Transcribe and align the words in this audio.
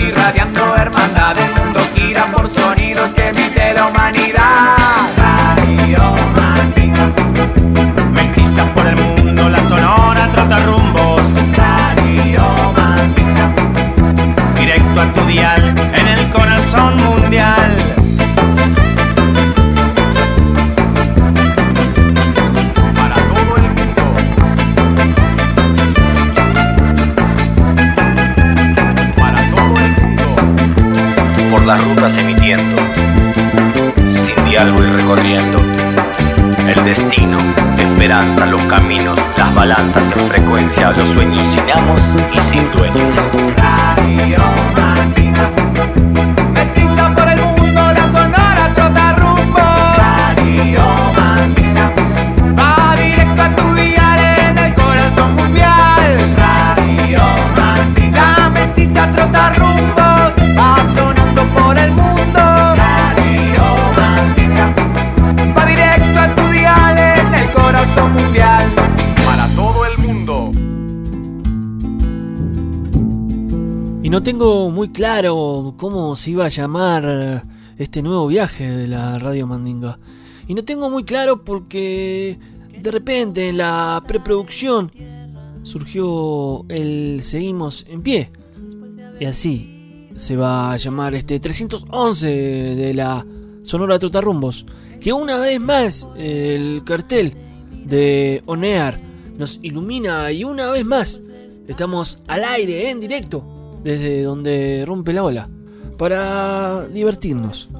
irradiante. 0.00 0.49
No 74.20 74.24
tengo 74.24 74.68
muy 74.68 74.90
claro 74.90 75.72
cómo 75.78 76.14
se 76.14 76.32
iba 76.32 76.44
a 76.44 76.50
llamar 76.50 77.42
este 77.78 78.02
nuevo 78.02 78.26
viaje 78.26 78.70
de 78.70 78.86
la 78.86 79.18
Radio 79.18 79.46
Mandinga. 79.46 79.98
Y 80.46 80.52
no 80.52 80.62
tengo 80.62 80.90
muy 80.90 81.04
claro 81.04 81.42
porque 81.42 82.38
de 82.82 82.90
repente 82.90 83.48
en 83.48 83.56
la 83.56 84.04
preproducción 84.06 84.92
surgió 85.62 86.66
el 86.68 87.22
Seguimos 87.22 87.86
en 87.88 88.02
pie. 88.02 88.30
Y 89.18 89.24
así 89.24 90.10
se 90.16 90.36
va 90.36 90.74
a 90.74 90.76
llamar 90.76 91.14
este 91.14 91.40
311 91.40 92.28
de 92.28 92.92
la 92.92 93.24
Sonora 93.62 93.98
Trotarrumbos. 93.98 94.66
Que 95.00 95.14
una 95.14 95.38
vez 95.38 95.58
más 95.58 96.06
el 96.18 96.82
cartel 96.84 97.32
de 97.86 98.42
Onear 98.44 99.00
nos 99.38 99.58
ilumina 99.62 100.30
y 100.30 100.44
una 100.44 100.70
vez 100.70 100.84
más 100.84 101.22
estamos 101.66 102.18
al 102.26 102.44
aire, 102.44 102.90
en 102.90 103.00
directo, 103.00 103.59
desde 103.82 104.22
donde 104.22 104.84
rompe 104.86 105.12
la 105.12 105.24
ola, 105.24 105.48
para 105.98 106.86
divertirnos, 106.86 107.70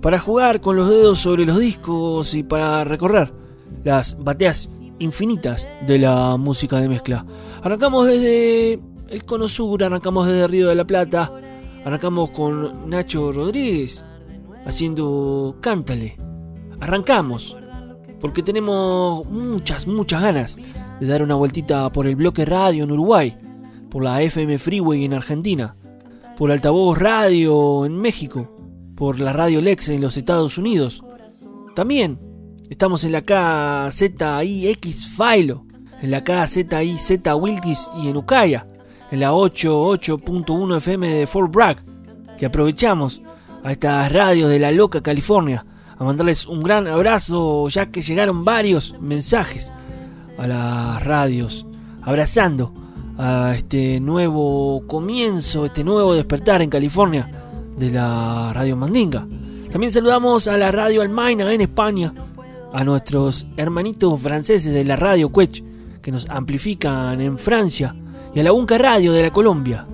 para 0.00 0.18
jugar 0.18 0.60
con 0.60 0.76
los 0.76 0.88
dedos 0.88 1.18
sobre 1.18 1.44
los 1.44 1.58
discos 1.58 2.34
y 2.34 2.42
para 2.42 2.84
recorrer 2.84 3.32
las 3.84 4.22
bateas 4.22 4.70
infinitas 4.98 5.66
de 5.86 5.98
la 5.98 6.36
música 6.36 6.80
de 6.80 6.88
mezcla. 6.88 7.24
Arrancamos 7.62 8.06
desde 8.06 8.80
el 9.08 9.24
Cono 9.24 9.48
Sur, 9.48 9.82
arrancamos 9.82 10.26
desde 10.26 10.46
Río 10.46 10.68
de 10.68 10.74
la 10.74 10.86
Plata, 10.86 11.32
arrancamos 11.84 12.30
con 12.30 12.88
Nacho 12.88 13.32
Rodríguez 13.32 14.04
haciendo 14.64 15.56
Cántale. 15.60 16.16
Arrancamos, 16.80 17.56
porque 18.20 18.42
tenemos 18.42 19.26
muchas, 19.28 19.86
muchas 19.86 20.22
ganas 20.22 20.56
de 21.00 21.06
dar 21.06 21.22
una 21.22 21.34
vueltita 21.34 21.90
por 21.90 22.06
el 22.06 22.16
bloque 22.16 22.44
radio 22.44 22.84
en 22.84 22.92
Uruguay, 22.92 23.36
por 23.90 24.04
la 24.04 24.22
FM 24.22 24.58
Freeway 24.58 25.04
en 25.04 25.14
Argentina, 25.14 25.76
por 26.38 26.52
Altavoz 26.52 26.96
Radio 26.96 27.84
en 27.84 27.96
México, 27.96 28.48
por 28.94 29.18
la 29.18 29.32
Radio 29.32 29.60
Lex 29.60 29.88
en 29.88 30.00
los 30.00 30.16
Estados 30.16 30.56
Unidos. 30.58 31.02
También 31.74 32.20
estamos 32.70 33.04
en 33.04 33.12
la 33.12 33.22
KZIX 33.22 35.06
Philo, 35.16 35.66
en 36.00 36.10
la 36.10 36.22
KZIZ 36.22 37.34
Wilkis 37.38 37.90
y 38.00 38.08
en 38.08 38.16
Ucaya, 38.16 38.66
en 39.10 39.20
la 39.20 39.32
88.1 39.32 40.76
FM 40.76 41.08
de 41.08 41.26
Fort 41.26 41.52
Bragg, 41.52 41.84
que 42.38 42.46
aprovechamos 42.46 43.22
a 43.64 43.72
estas 43.72 44.12
radios 44.12 44.48
de 44.50 44.60
la 44.60 44.70
loca 44.70 45.02
California 45.02 45.66
a 45.98 46.04
mandarles 46.04 46.46
un 46.46 46.62
gran 46.62 46.86
abrazo 46.86 47.68
ya 47.68 47.90
que 47.90 48.02
llegaron 48.02 48.44
varios 48.44 48.94
mensajes 49.00 49.70
a 50.38 50.46
las 50.46 51.04
radios 51.04 51.66
abrazando 52.02 52.72
a 53.22 53.54
este 53.54 54.00
nuevo 54.00 54.86
comienzo, 54.86 55.66
este 55.66 55.84
nuevo 55.84 56.14
despertar 56.14 56.62
en 56.62 56.70
California 56.70 57.30
de 57.76 57.90
la 57.90 58.50
Radio 58.54 58.76
Mandinga. 58.76 59.26
También 59.70 59.92
saludamos 59.92 60.48
a 60.48 60.56
la 60.56 60.72
Radio 60.72 61.02
Almaina 61.02 61.52
en 61.52 61.60
España, 61.60 62.14
a 62.72 62.82
nuestros 62.82 63.46
hermanitos 63.58 64.18
franceses 64.22 64.72
de 64.72 64.86
la 64.86 64.96
Radio 64.96 65.30
Quech 65.30 65.62
que 66.00 66.10
nos 66.10 66.30
amplifican 66.30 67.20
en 67.20 67.38
Francia 67.38 67.94
y 68.34 68.40
a 68.40 68.42
la 68.42 68.54
Unca 68.54 68.78
Radio 68.78 69.12
de 69.12 69.24
la 69.24 69.30
Colombia. 69.30 69.86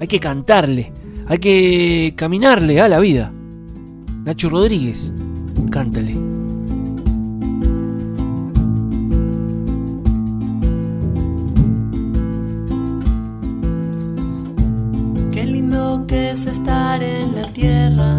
Hay 0.00 0.08
que 0.08 0.18
cantarle, 0.18 0.92
hay 1.28 1.38
que 1.38 2.14
caminarle 2.16 2.80
a 2.80 2.88
la 2.88 2.98
vida. 2.98 3.32
Nacho 4.24 4.48
Rodríguez, 4.48 5.12
cántale. 5.70 6.31
Tierra. 17.52 18.11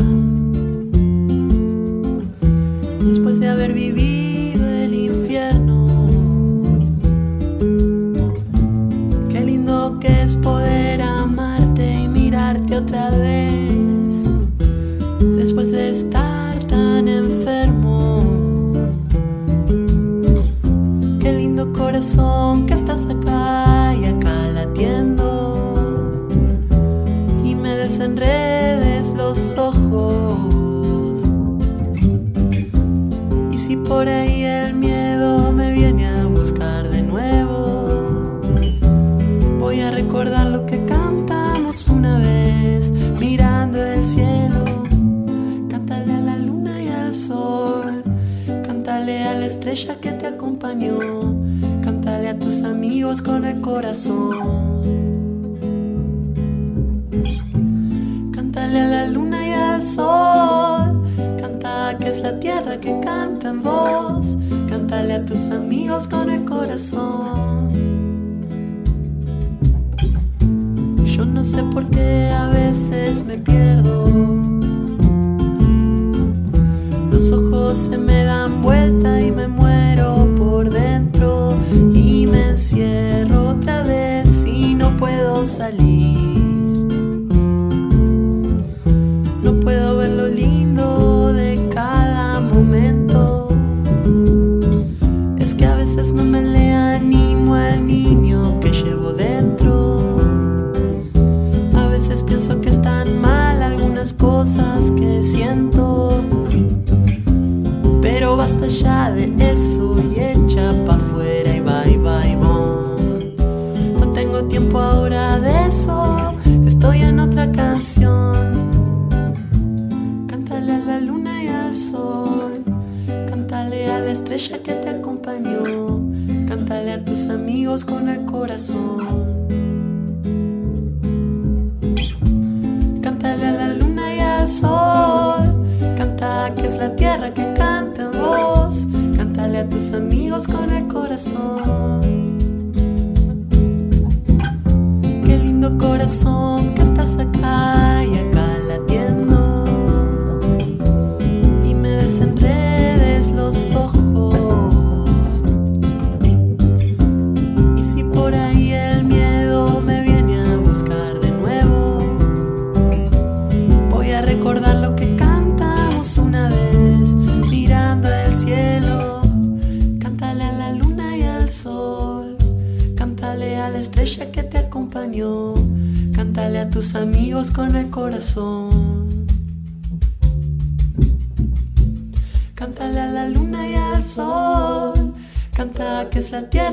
Estrella 49.74 50.00
que 50.00 50.12
te 50.12 50.28
acompañó. 50.28 51.00
Cántale 51.84 52.30
a 52.30 52.38
tus 52.38 52.62
amigos 52.62 53.22
con 53.22 53.44
el 53.44 53.60
corazón. 53.60 54.38
Cántale 58.32 58.80
a 58.82 58.88
la 58.88 59.08
luna 59.08 59.48
y 59.48 59.52
al 59.54 59.82
sol. 59.82 61.04
Canta 61.40 61.98
que 61.98 62.10
es 62.10 62.20
la 62.22 62.40
tierra 62.40 62.80
que 62.80 63.00
canta 63.00 63.50
en 63.50 63.64
voz. 63.64 64.38
Cántale 64.70 65.16
a 65.16 65.26
tus 65.26 65.48
amigos 65.48 66.08
con 66.08 66.30
el 66.30 66.46
corazón. 66.46 67.72
Yo 71.04 71.26
no 71.26 71.44
sé 71.44 71.64
por 71.74 71.86
qué 71.90 72.30
a 72.30 72.50
veces 72.50 73.24
me 73.26 73.38
pierdo. 73.40 74.06
Los 77.12 77.32
ojos 77.32 77.78
se 77.78 77.98
me 77.98 78.24
dan 78.26 78.62
vuelta 78.62 79.20
y 79.20 79.32
me 79.32 79.48
muero 79.48 79.63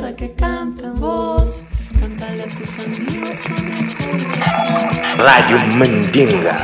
tierra 0.00 0.16
que 0.16 0.32
canta 0.32 0.86
en 0.86 0.94
voz. 0.94 1.64
Cántale 1.98 2.42
a 2.42 2.46
tus 2.46 2.78
amigos 2.78 3.40
con 3.40 3.66
el 3.66 3.96
corazón. 3.96 5.18
Radio 5.18 5.58
Mandinga. 5.76 6.56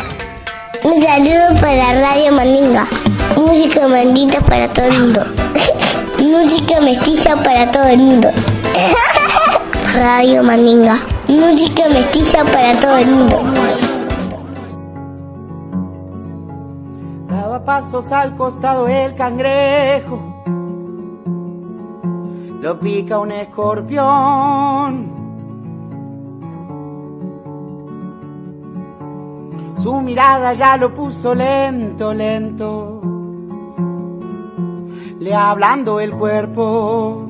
Un 0.82 1.02
saludo 1.02 1.60
para 1.60 2.00
Radio 2.00 2.32
Mandinga. 2.32 2.86
Música 3.36 3.88
mandita 3.88 4.40
para 4.40 4.68
todo 4.72 4.86
el 4.86 4.98
mundo. 4.98 5.26
Música 6.18 6.80
mestiza 6.80 7.36
para 7.42 7.70
todo 7.70 7.84
el 7.84 7.98
mundo. 7.98 8.30
Radio 9.94 10.42
Mandinga. 10.42 10.98
Música 11.28 11.88
mestiza 11.88 12.44
para 12.44 12.72
todo 12.80 12.96
el 12.96 13.06
mundo. 13.06 13.40
Daba 17.28 17.64
pasos 17.64 18.12
al 18.12 18.36
costado 18.36 18.88
el 18.88 19.14
cangrejo. 19.14 20.35
Lo 22.60 22.78
pica 22.80 23.18
un 23.18 23.32
escorpión. 23.32 25.16
Su 29.76 30.00
mirada 30.00 30.52
ya 30.54 30.76
lo 30.76 30.92
puso 30.92 31.34
lento, 31.34 32.12
lento. 32.12 33.00
Le 35.20 35.34
hablando 35.34 36.00
el 36.00 36.12
cuerpo. 36.12 37.26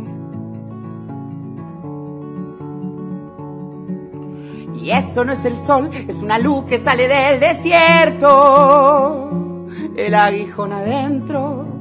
Y 4.80 4.90
eso 4.90 5.24
no 5.24 5.32
es 5.32 5.44
el 5.44 5.56
sol, 5.56 5.90
es 6.06 6.22
una 6.22 6.38
luz 6.38 6.64
que 6.66 6.78
sale 6.78 7.08
del 7.08 7.40
desierto. 7.40 8.28
El 9.96 10.14
aguijón 10.14 10.72
adentro. 10.72 11.75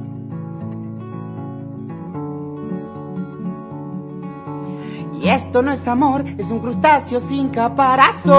Y 5.26 5.28
esto 5.28 5.60
no 5.60 5.72
es 5.72 5.88
amor, 5.88 6.24
es 6.38 6.52
un 6.52 6.60
crustáceo 6.60 7.18
sin 7.18 7.48
caparazón, 7.48 8.30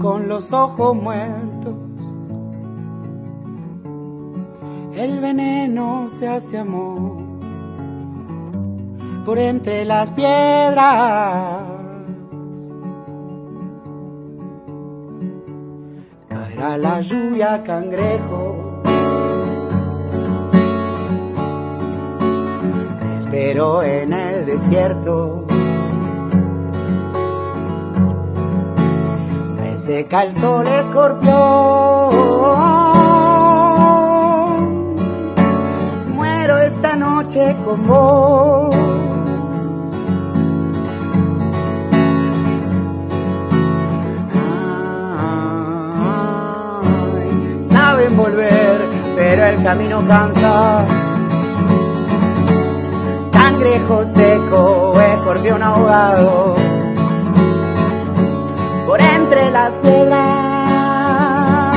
con 0.00 0.28
los 0.28 0.52
ojos 0.52 0.94
muertos. 0.94 1.74
El 4.94 5.18
veneno 5.18 6.06
se 6.06 6.28
hace 6.28 6.58
amor 6.58 7.10
por 9.26 9.40
entre 9.40 9.84
las 9.84 10.12
piedras. 10.12 11.64
Caerá 16.28 16.78
la 16.78 17.00
lluvia, 17.00 17.64
cangrejo. 17.64 18.67
Te 23.38 23.50
espero 23.50 23.84
en 23.84 24.12
el 24.12 24.46
desierto. 24.46 25.44
Me 29.54 29.78
seca 29.78 30.24
el 30.24 30.32
sol, 30.34 30.66
escorpión. 30.66 31.36
Muero 36.16 36.58
esta 36.58 36.96
noche 36.96 37.54
con 37.64 37.86
vos. 37.86 38.74
Saben 47.62 48.16
volver, 48.16 48.80
pero 49.14 49.46
el 49.46 49.62
camino 49.62 50.04
cansa. 50.08 50.97
Cangrejo 53.58 54.04
seco, 54.04 55.00
escorpión 55.00 55.60
ahogado, 55.64 56.54
por 58.86 59.00
entre 59.00 59.50
las 59.50 59.76
piedras, 59.78 61.76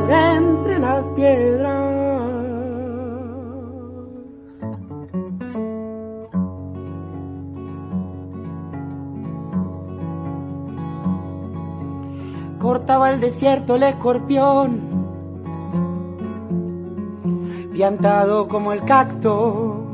por 0.00 0.10
entre 0.10 0.78
las 0.80 1.08
piedras. 1.10 1.86
Cortaba 12.58 13.12
el 13.12 13.20
desierto 13.20 13.76
el 13.76 13.84
escorpión, 13.84 14.89
como 18.48 18.72
el 18.72 18.84
cacto. 18.84 19.86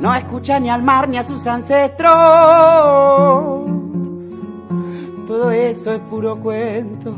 No 0.00 0.14
escucha 0.14 0.60
ni 0.60 0.68
al 0.68 0.82
mar 0.82 1.08
ni 1.08 1.16
a 1.16 1.22
sus 1.22 1.46
ancestros. 1.46 2.12
todo 5.26 5.50
eso 5.50 5.94
es 5.94 6.00
puro 6.10 6.38
cuento. 6.38 7.14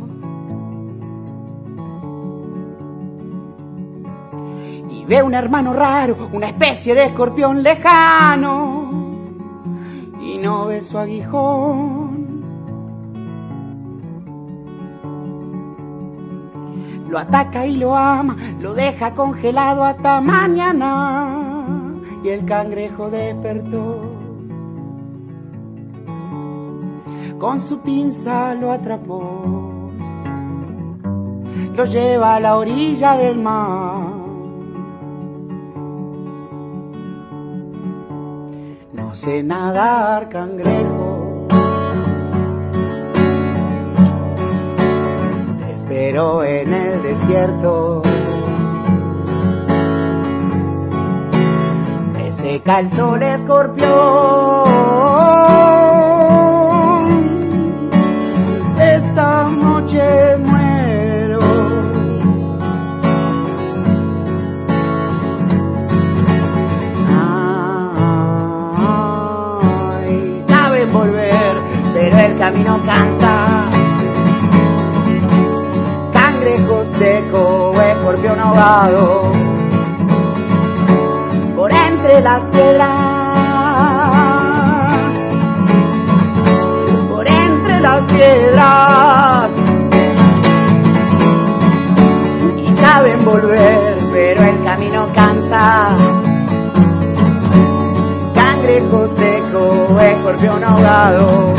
Y 4.90 5.04
ve 5.04 5.20
un 5.23 5.35
hermano 5.35 5.73
raro, 5.73 6.28
una 6.32 6.46
especie 6.46 6.94
de 6.94 7.06
escorpión 7.06 7.64
lejano, 7.64 8.88
y 10.20 10.38
no 10.38 10.66
ve 10.66 10.80
su 10.80 10.96
aguijón. 10.96 12.25
Ataca 17.16 17.66
y 17.66 17.76
lo 17.76 17.96
ama, 17.96 18.37
lo 18.61 18.75
deja 18.75 19.14
congelado 19.14 19.85
hasta 19.85 20.20
mañana. 20.20 21.99
Y 22.23 22.28
el 22.28 22.44
cangrejo 22.44 23.11
despertó. 23.11 24.16
Con 27.38 27.61
su 27.61 27.80
pinza 27.80 28.54
lo 28.54 28.73
atrapó. 28.73 29.90
Lo 31.75 31.85
lleva 31.85 32.37
a 32.37 32.40
la 32.40 32.56
orilla 32.56 33.16
del 33.16 33.37
mar. 33.38 34.16
No 38.92 39.14
sé 39.14 39.42
nadar, 39.42 40.28
cangrejo. 40.30 41.15
Espero 45.87 46.43
en 46.43 46.75
el 46.75 47.02
desierto. 47.02 48.02
El 52.64 52.90
sol 52.90 53.23
escorpión. 53.23 53.87
Por 81.55 81.71
entre 81.73 82.21
las 82.23 82.47
piedras, 82.47 82.89
por 87.11 87.29
entre 87.29 87.81
las 87.81 88.07
piedras. 88.07 89.67
Y 92.67 92.73
saben 92.73 93.25
volver, 93.27 93.99
pero 94.13 94.43
el 94.43 94.65
camino 94.65 95.09
cansa 95.15 95.91
cangrejo 98.35 99.07
seco, 99.07 100.01
escorpión 100.01 100.65
ahogado, 100.65 101.53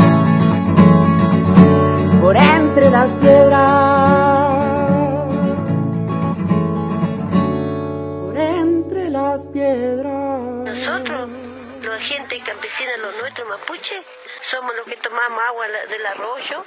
los 14.74 14.86
que 14.86 14.96
tomamos 14.96 15.42
agua 15.42 15.66
del 15.68 16.06
arroyo, 16.06 16.64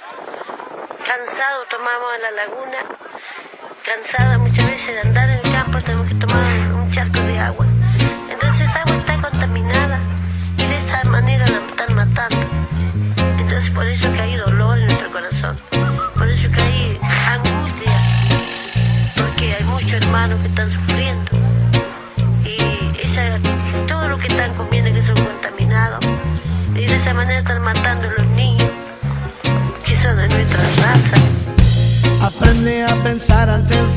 cansados 1.04 1.68
tomamos 1.68 2.14
en 2.14 2.22
la 2.22 2.30
laguna, 2.30 2.78
cansada 3.84 4.38
muchas 4.38 4.66
veces 4.66 4.94
de 4.94 5.00
andar 5.00 5.28
en 5.28 5.38
el 5.38 5.52
campo, 5.52 5.78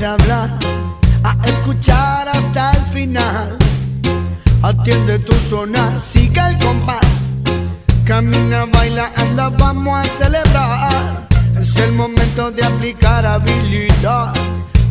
de 0.05 0.11
hablar, 0.11 0.49
a 1.23 1.35
escuchar 1.47 2.29
hasta 2.29 2.73
el 2.73 2.83
final. 2.93 3.57
Atiende 4.61 5.17
tu 5.17 5.33
sonar, 5.49 5.99
sigue 5.99 6.41
el 6.47 6.57
compás. 6.59 7.31
Camina, 8.03 8.65
baila, 8.65 9.09
anda, 9.15 9.49
vamos 9.49 9.97
a 9.97 10.07
celebrar. 10.07 11.27
Es 11.57 11.75
el 11.77 11.93
momento 11.93 12.51
de 12.51 12.63
aplicar 12.63 13.25
habilidad, 13.25 14.33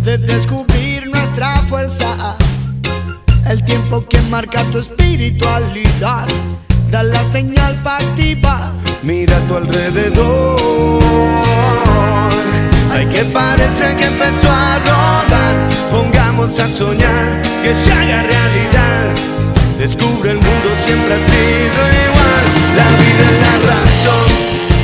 de 0.02 0.18
descubrir 0.18 1.06
nuestra 1.06 1.58
fuerza. 1.68 2.36
El 3.46 3.64
tiempo 3.64 4.04
que 4.08 4.20
marca 4.22 4.64
tu 4.72 4.78
espiritualidad, 4.78 6.26
da 6.90 7.02
la 7.04 7.22
señal 7.24 7.74
para 7.84 8.04
activar. 8.04 8.72
Mira 9.04 9.36
a 9.36 9.40
tu 9.40 9.56
alrededor. 9.56 11.33
Hay 12.94 13.06
que 13.06 13.24
parece 13.24 13.96
que 13.96 14.04
empezó 14.06 14.48
a 14.48 14.78
rodar. 14.78 15.56
Pongamos 15.90 16.56
a 16.60 16.68
soñar 16.68 17.42
que 17.62 17.74
se 17.74 17.92
haga 17.92 18.22
realidad. 18.22 19.10
Descubre 19.78 20.30
el 20.30 20.36
mundo 20.36 20.68
siempre 20.78 21.14
ha 21.14 21.20
sido 21.20 21.80
igual. 22.06 22.46
La 22.76 22.88
vida 23.02 23.24
es 23.32 23.38
la 23.42 23.56
razón, 23.74 24.26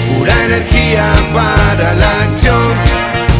pura 0.09 0.45
energía 0.45 1.07
para 1.33 1.95
la 1.95 2.23
acción. 2.25 2.75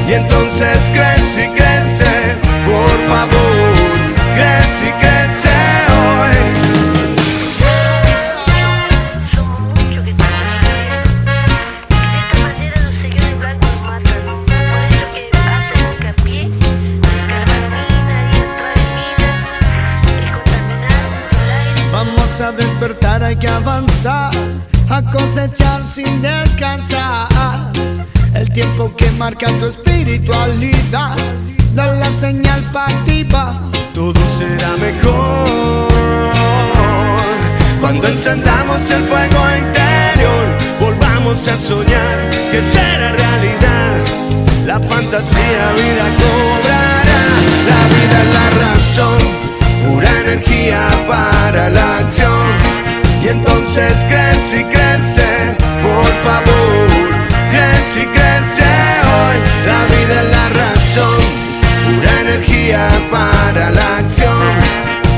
Y 0.09 0.13
entonces 0.13 0.79
crece 0.93 1.47
y 1.47 1.49
crece, 1.49 2.37
por 2.65 2.97
favor, 3.09 3.70
sin 26.05 26.23
descansar. 26.23 27.29
El 28.35 28.51
tiempo 28.53 28.95
que 28.97 29.11
marca 29.13 29.47
tu 29.59 29.67
espiritualidad, 29.67 31.17
da 31.75 31.87
la 31.87 32.11
señal 32.11 32.63
para 32.73 32.97
activar. 32.97 33.55
todo 33.95 34.21
será 34.39 34.71
mejor. 34.77 35.89
Cuando 37.81 38.07
encendamos 38.07 38.91
el 38.91 39.03
fuego 39.03 39.41
interior, 39.65 40.45
volvamos 40.81 41.49
a 41.49 41.57
soñar 41.59 42.19
que 42.51 42.63
será 42.63 43.13
realidad. 43.13 43.97
La 44.67 44.79
fantasía 44.79 45.73
vida 45.73 46.07
cobrará, 46.23 47.23
la 47.71 47.81
vida 47.95 48.17
es 48.25 48.35
la 48.39 48.51
razón, 48.65 49.19
pura 49.87 50.11
energía 50.21 50.89
para 51.09 51.69
la 51.71 51.99
acción. 51.99 52.81
Y 53.23 53.29
entonces 53.29 54.05
crece 54.09 54.61
y 54.61 54.65
crece, 54.65 55.57
por 55.91 56.13
favor, 56.27 56.89
crece 57.51 58.03
y 58.03 58.07
crece 58.07 58.71
hoy. 59.13 59.37
La 59.67 59.81
vida 59.93 60.15
es 60.23 60.29
la 60.37 60.47
razón, 60.63 61.21
pura 61.87 62.21
energía 62.21 62.89
para 63.11 63.71
la 63.71 63.99
acción. 63.99 64.51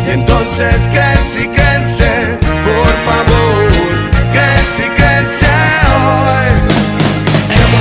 Entonces 0.06 0.88
crece 0.88 1.44
y 1.44 1.48
crece, 1.48 2.38
por 2.68 2.94
favor, 3.08 3.68
crece 4.32 4.82
y 4.86 4.90
crece 5.00 5.52
hoy. 5.94 6.50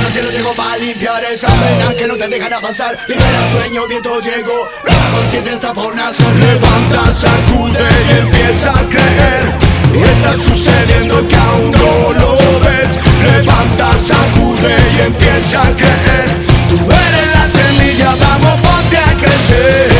El 0.06 0.12
cielo 0.12 0.30
llegó 0.30 0.54
para 0.54 0.76
limpiar 0.76 1.24
esa 1.24 1.48
pena 1.48 1.94
que 1.96 2.06
no 2.06 2.16
te 2.16 2.28
dejan 2.28 2.52
avanzar. 2.52 2.96
Libera 3.08 3.50
sueño, 3.52 3.86
viento 3.88 4.20
llegó, 4.20 4.68
nueva 4.84 5.06
conciencia 5.14 5.52
está 5.54 5.72
por 5.72 5.94
nacer. 5.94 6.34
Levanta, 6.36 7.12
sacude 7.14 7.88
y 8.08 8.18
empieza 8.18 8.70
a 8.70 8.88
creer. 8.88 9.71
Y 9.94 10.02
está 10.02 10.36
sucediendo 10.36 11.28
que 11.28 11.36
aún 11.36 11.70
no 11.72 12.12
lo 12.12 12.60
ves. 12.60 12.92
Levanta, 13.22 13.92
sacude 13.98 14.76
y 14.96 15.00
empieza 15.00 15.62
a 15.62 15.74
creer. 15.74 16.28
Tú 16.70 16.76
eres 16.76 17.34
la 17.34 17.46
semilla, 17.46 18.14
vamos, 18.20 18.60
ponte 18.60 18.96
a 18.96 19.14
crecer. 19.20 19.92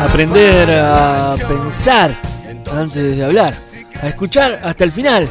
Aprender 0.00 0.70
a 0.70 1.36
pensar 1.46 2.10
antes 2.74 3.16
de 3.16 3.24
hablar. 3.24 3.54
a 4.02 4.08
escuchar 4.08 4.60
hasta 4.64 4.84
el 4.84 4.92
final, 4.92 5.28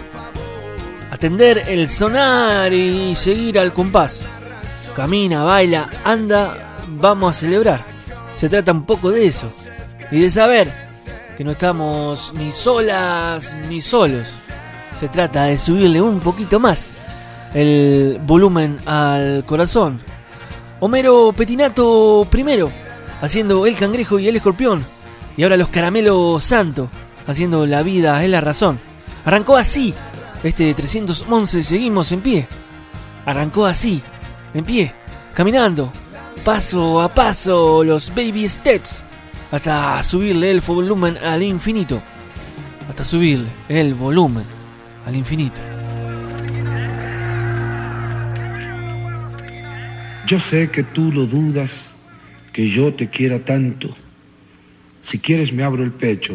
atender 1.11 1.63
el 1.67 1.89
sonar 1.89 2.71
y 2.71 3.15
seguir 3.15 3.59
al 3.59 3.73
compás. 3.73 4.21
Camina, 4.95 5.43
baila, 5.43 5.89
anda, 6.03 6.55
vamos 6.87 7.35
a 7.35 7.39
celebrar. 7.39 7.98
Se 8.39 8.47
trata 8.47 8.71
un 8.71 8.83
poco 8.83 9.11
de 9.11 9.27
eso 9.27 9.51
y 10.11 10.21
de 10.21 10.31
saber 10.31 10.71
que 11.35 11.43
no 11.43 11.51
estamos 11.51 12.31
ni 12.37 12.53
solas 12.53 13.59
ni 13.67 13.81
solos. 13.81 14.33
Se 14.93 15.09
trata 15.09 15.43
de 15.43 15.57
subirle 15.57 16.01
un 16.01 16.21
poquito 16.21 16.57
más 16.57 16.89
el 17.53 18.17
volumen 18.25 18.77
al 18.85 19.43
corazón. 19.45 19.99
Homero 20.79 21.33
Petinato 21.35 22.25
primero, 22.31 22.71
haciendo 23.21 23.65
el 23.65 23.75
cangrejo 23.75 24.19
y 24.19 24.29
el 24.29 24.37
escorpión. 24.37 24.85
Y 25.35 25.43
ahora 25.43 25.57
los 25.57 25.67
caramelos 25.67 26.41
santo, 26.41 26.87
haciendo 27.27 27.65
la 27.65 27.83
vida 27.83 28.23
es 28.23 28.29
la 28.29 28.39
razón. 28.39 28.79
Arrancó 29.25 29.57
así, 29.57 29.93
este 30.45 30.73
311, 30.73 31.61
seguimos 31.61 32.09
en 32.13 32.21
pie. 32.21 32.47
Arrancó 33.25 33.65
así, 33.65 34.01
en 34.53 34.63
pie, 34.63 34.93
caminando, 35.33 35.91
paso 36.39 37.01
a 37.01 37.13
paso, 37.13 37.83
los 37.83 38.09
baby 38.09 38.47
steps, 38.47 39.03
hasta 39.51 40.01
subirle 40.03 40.51
el 40.51 40.61
volumen 40.61 41.17
al 41.17 41.43
infinito. 41.43 42.01
Hasta 42.87 43.03
subirle 43.03 43.47
el 43.67 43.93
volumen 43.93 44.45
al 45.05 45.15
infinito. 45.15 45.61
Yo 50.27 50.39
sé 50.39 50.69
que 50.69 50.83
tú 50.83 51.11
lo 51.11 51.25
dudas, 51.25 51.71
que 52.53 52.69
yo 52.69 52.93
te 52.93 53.09
quiera 53.09 53.39
tanto. 53.43 53.95
Si 55.09 55.19
quieres 55.19 55.51
me 55.51 55.63
abro 55.63 55.83
el 55.83 55.91
pecho 55.91 56.33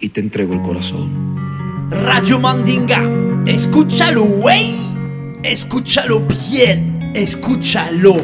y 0.00 0.08
te 0.08 0.20
entrego 0.20 0.54
el 0.54 0.62
corazón. 0.62 1.90
Radio 1.90 2.40
Mandinga, 2.40 3.02
escúchalo, 3.46 4.24
güey. 4.24 4.66
Escúchalo 5.42 6.26
bien, 6.50 7.12
escúchalo. 7.14 8.16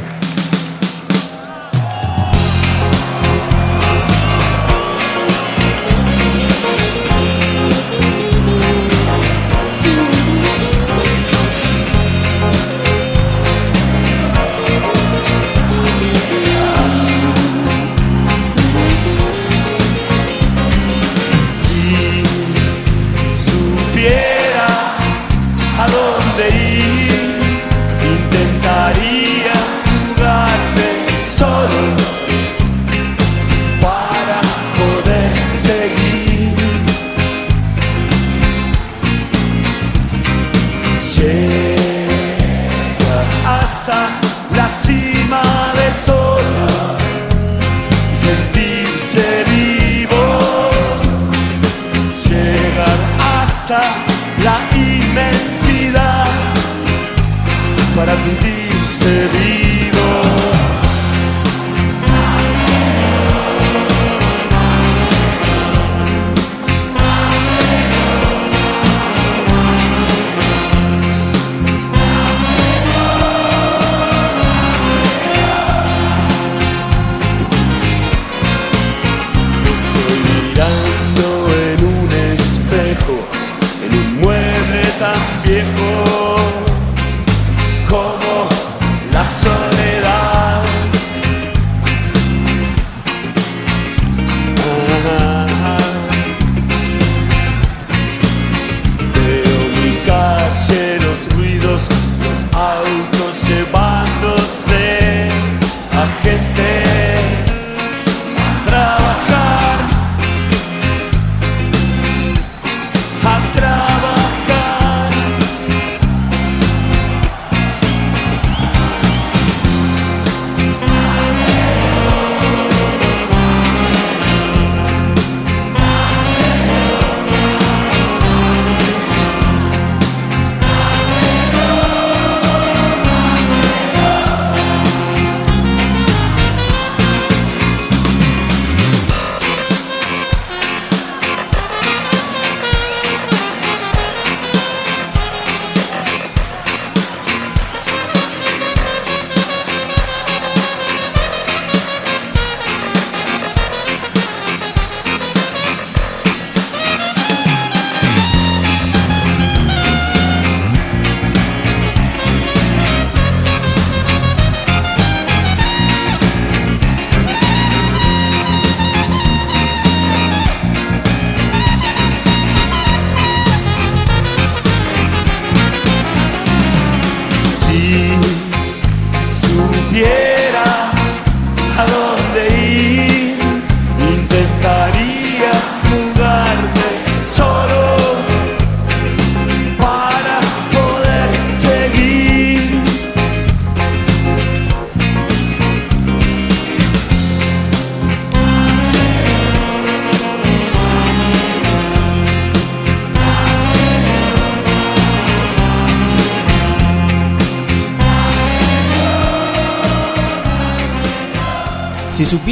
to 59.09 59.29
be 59.33 59.68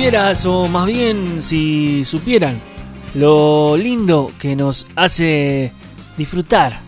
supieras, 0.07 0.47
o 0.47 0.69
más 0.69 0.87
bien 0.87 1.43
si 1.43 2.05
supieran, 2.05 2.61
lo 3.17 3.77
lindo 3.77 4.31
que 4.39 4.55
nos 4.55 4.87
hace 4.95 5.73
disfrutar 6.17 6.79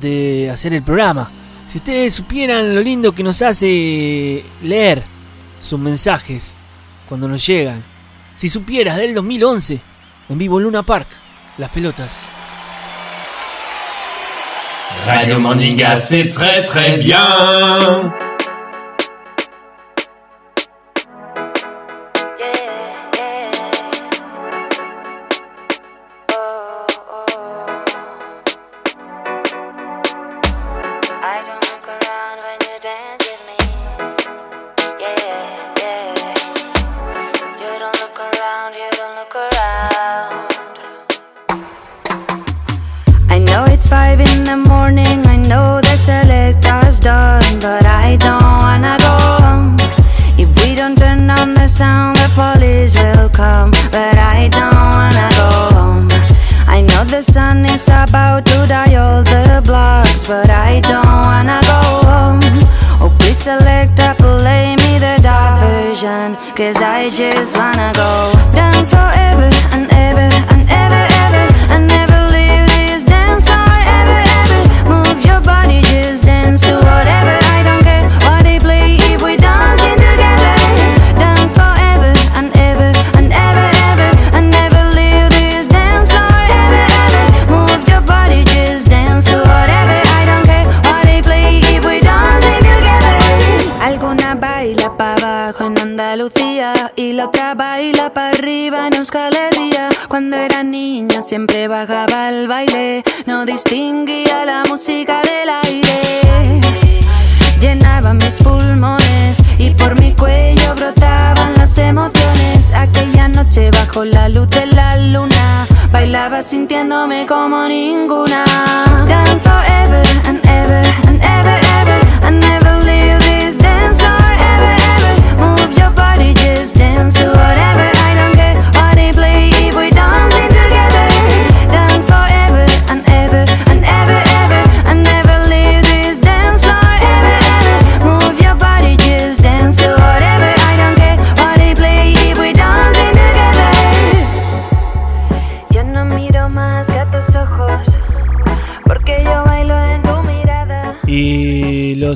de 0.00 0.50
hacer 0.52 0.72
el 0.72 0.84
programa. 0.84 1.28
Si 1.66 1.78
ustedes 1.78 2.14
supieran 2.14 2.72
lo 2.72 2.80
lindo 2.80 3.12
que 3.12 3.24
nos 3.24 3.42
hace 3.42 4.44
leer 4.62 5.02
sus 5.58 5.80
mensajes 5.80 6.56
cuando 7.08 7.26
nos 7.26 7.44
llegan. 7.44 7.82
Si 8.36 8.48
supieras 8.48 8.98
del 8.98 9.14
2011, 9.14 9.80
en 10.28 10.38
vivo 10.38 10.60
Luna 10.60 10.84
Park, 10.84 11.08
las 11.58 11.70
pelotas. 11.70 12.28
Radio 15.06 15.40
c'est 15.96 16.28
très 16.28 16.62
très 16.62 16.98
bien. 16.98 18.33
Sintiéndome 116.42 117.26
como 117.26 117.66
ninguna. 117.68 118.43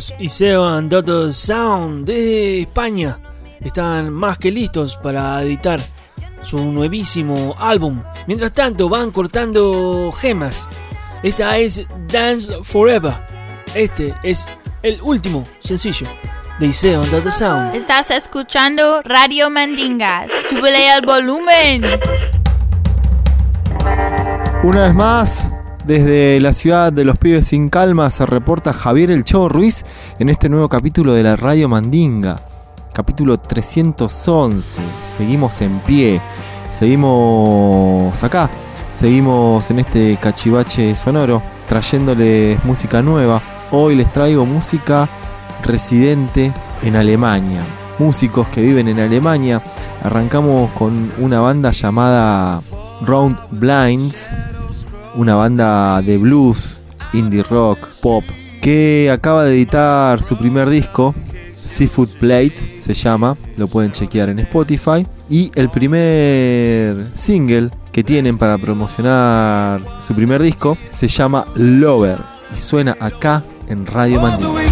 Y 0.08 0.10
los 0.10 0.20
Iseo 0.20 0.66
and 0.66 0.90
Dotto 0.90 1.32
Sound 1.32 2.06
de 2.06 2.62
España 2.62 3.18
están 3.60 4.10
más 4.10 4.38
que 4.38 4.50
listos 4.50 4.96
para 4.96 5.42
editar 5.42 5.80
su 6.42 6.58
nuevísimo 6.58 7.54
álbum. 7.58 8.02
Mientras 8.26 8.52
tanto 8.52 8.88
van 8.88 9.10
cortando 9.10 10.12
gemas. 10.12 10.68
Esta 11.22 11.58
es 11.58 11.84
Dance 12.06 12.52
Forever. 12.62 13.14
Este 13.74 14.14
es 14.22 14.52
el 14.82 15.00
último 15.02 15.44
sencillo 15.58 16.06
de 16.60 16.66
Iseo 16.66 17.02
and 17.02 17.10
Dotto 17.10 17.30
Sound. 17.30 17.74
Estás 17.74 18.10
escuchando 18.10 19.02
Radio 19.02 19.50
Mandinga. 19.50 20.26
Súbele 20.48 20.90
al 20.90 21.04
volumen. 21.04 21.82
Una 24.62 24.82
vez 24.82 24.94
más, 24.94 25.50
desde 25.88 26.38
la 26.42 26.52
ciudad 26.52 26.92
de 26.92 27.02
los 27.02 27.16
pibes 27.16 27.48
sin 27.48 27.70
calma 27.70 28.10
se 28.10 28.26
reporta 28.26 28.74
Javier 28.74 29.10
El 29.10 29.24
Chavo 29.24 29.48
Ruiz 29.48 29.86
en 30.18 30.28
este 30.28 30.50
nuevo 30.50 30.68
capítulo 30.68 31.14
de 31.14 31.22
la 31.22 31.34
Radio 31.34 31.66
Mandinga. 31.66 32.36
Capítulo 32.92 33.38
311. 33.38 34.82
Seguimos 35.00 35.62
en 35.62 35.80
pie. 35.80 36.20
Seguimos 36.70 38.22
acá. 38.22 38.50
Seguimos 38.92 39.70
en 39.70 39.78
este 39.78 40.18
cachivache 40.20 40.94
sonoro 40.94 41.42
trayéndoles 41.66 42.62
música 42.66 43.00
nueva. 43.00 43.40
Hoy 43.70 43.94
les 43.94 44.12
traigo 44.12 44.44
música 44.44 45.08
residente 45.64 46.52
en 46.82 46.96
Alemania. 46.96 47.62
Músicos 47.98 48.46
que 48.48 48.60
viven 48.60 48.88
en 48.88 49.00
Alemania. 49.00 49.62
Arrancamos 50.02 50.70
con 50.72 51.10
una 51.16 51.40
banda 51.40 51.70
llamada 51.70 52.60
Round 53.00 53.38
Blinds, 53.52 54.28
una 55.18 55.34
banda 55.34 56.00
de 56.00 56.16
blues, 56.16 56.78
indie 57.12 57.42
rock, 57.42 57.78
pop, 58.00 58.24
que 58.62 59.10
acaba 59.12 59.44
de 59.44 59.54
editar 59.54 60.22
su 60.22 60.36
primer 60.36 60.70
disco, 60.70 61.12
Seafood 61.56 62.10
Plate 62.20 62.76
se 62.78 62.94
llama, 62.94 63.36
lo 63.56 63.66
pueden 63.66 63.90
chequear 63.90 64.28
en 64.28 64.38
Spotify. 64.38 65.04
Y 65.28 65.50
el 65.56 65.70
primer 65.70 67.08
single 67.14 67.70
que 67.92 68.04
tienen 68.04 68.38
para 68.38 68.56
promocionar 68.58 69.82
su 70.02 70.14
primer 70.14 70.40
disco 70.40 70.78
se 70.90 71.08
llama 71.08 71.46
Lover 71.56 72.18
y 72.54 72.58
suena 72.58 72.96
acá 73.00 73.42
en 73.68 73.86
Radio 73.86 74.20
Mandinga. 74.20 74.67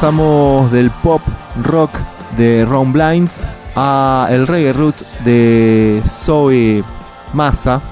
Pasamos 0.00 0.72
del 0.72 0.90
pop 0.90 1.20
rock 1.62 1.90
de 2.38 2.64
Ron 2.64 2.90
Blinds 2.90 3.44
a 3.76 4.28
el 4.30 4.46
reggae 4.46 4.72
roots 4.72 5.04
de 5.26 6.00
Zoe 6.08 6.82
Massa, 7.34 7.82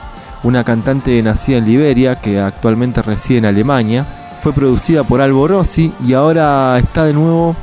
una 0.42 0.64
cantante 0.64 1.22
nacida 1.22 1.58
en 1.58 1.66
Liberia 1.66 2.16
que 2.16 2.40
actualmente 2.40 3.02
reside 3.02 3.40
en 3.40 3.44
Alemania. 3.44 4.06
Fue 4.40 4.54
producida 4.54 5.04
por 5.04 5.20
Albo 5.20 5.46
Rossi 5.48 5.92
y 6.02 6.14
ahora 6.14 6.78
está 6.78 7.04
de 7.04 7.12
nuevo 7.12 7.54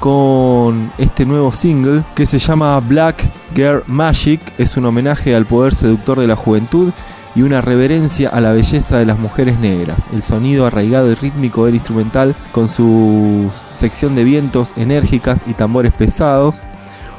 con 0.00 0.90
este 0.98 1.24
nuevo 1.24 1.52
single 1.52 2.02
que 2.16 2.26
se 2.26 2.40
llama 2.40 2.80
Black 2.80 3.30
Girl 3.54 3.84
Magic. 3.86 4.40
Es 4.58 4.76
un 4.76 4.84
homenaje 4.84 5.32
al 5.32 5.46
poder 5.46 5.76
seductor 5.76 6.18
de 6.18 6.26
la 6.26 6.34
juventud 6.34 6.92
y 7.34 7.42
una 7.42 7.60
reverencia 7.60 8.28
a 8.28 8.40
la 8.40 8.52
belleza 8.52 8.98
de 8.98 9.06
las 9.06 9.18
mujeres 9.18 9.58
negras. 9.58 10.08
El 10.12 10.22
sonido 10.22 10.66
arraigado 10.66 11.10
y 11.10 11.14
rítmico 11.14 11.66
del 11.66 11.74
instrumental 11.74 12.34
con 12.52 12.68
su 12.68 13.50
sección 13.72 14.14
de 14.14 14.24
vientos 14.24 14.74
enérgicas 14.76 15.44
y 15.46 15.54
tambores 15.54 15.92
pesados 15.92 16.62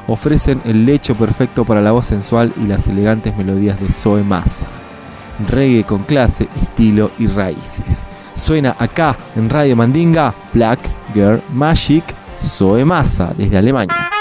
ofrecen 0.07 0.61
el 0.65 0.85
lecho 0.85 1.15
perfecto 1.15 1.65
para 1.65 1.81
la 1.81 1.91
voz 1.91 2.05
sensual 2.05 2.53
y 2.57 2.67
las 2.67 2.87
elegantes 2.87 3.35
melodías 3.37 3.79
de 3.79 3.91
Zoe 3.91 4.23
Massa. 4.23 4.65
Reggae 5.49 5.83
con 5.83 6.03
clase, 6.03 6.47
estilo 6.61 7.11
y 7.17 7.27
raíces. 7.27 8.07
Suena 8.35 8.75
acá 8.77 9.17
en 9.35 9.49
Radio 9.49 9.75
Mandinga 9.75 10.33
Black 10.53 10.79
Girl 11.13 11.41
Magic 11.53 12.03
Zoe 12.43 12.83
Massa 12.85 13.33
desde 13.37 13.57
Alemania. 13.57 14.12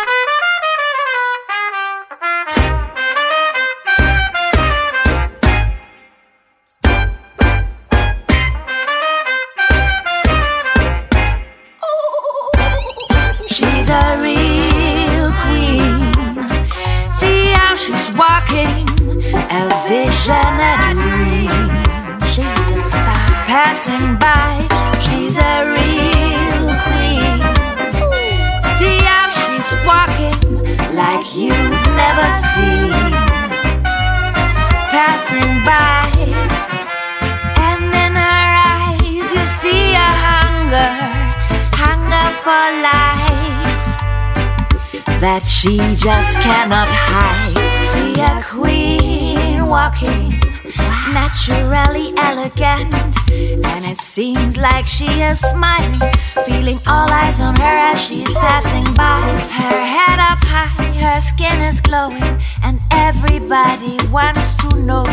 Like 54.62 54.86
she 54.86 55.06
is 55.22 55.40
smiling, 55.40 56.00
feeling 56.46 56.78
all 56.86 57.10
eyes 57.10 57.40
on 57.40 57.56
her 57.56 57.76
as 57.90 58.00
she's 58.00 58.32
passing 58.32 58.94
by. 58.94 59.20
Her 59.58 59.80
head 59.94 60.18
up 60.20 60.38
high, 60.54 60.92
her 61.04 61.20
skin 61.20 61.60
is 61.62 61.80
glowing, 61.80 62.38
and 62.62 62.78
everybody 62.92 63.98
wants 64.10 64.54
to 64.62 64.76
know 64.76 65.04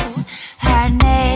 her 0.59 0.89
name. 0.89 1.28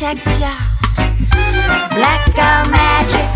Black 0.00 0.14
girl 2.36 2.70
magic. 2.70 3.26